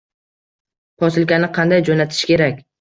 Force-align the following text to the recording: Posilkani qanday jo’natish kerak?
Posilkani 1.05 1.53
qanday 1.61 1.87
jo’natish 1.93 2.27
kerak? 2.35 2.63